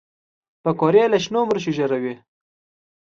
[0.63, 2.15] پکورې له شنو مرچو ژړوي